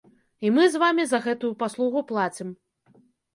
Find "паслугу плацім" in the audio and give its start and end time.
1.65-2.49